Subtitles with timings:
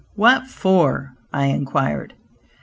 [0.15, 2.15] "What for?" I inquired.